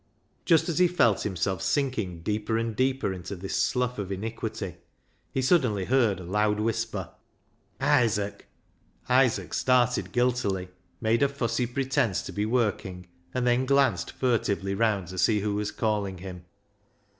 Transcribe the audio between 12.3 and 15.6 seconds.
be working, and then glanced furtively round to see who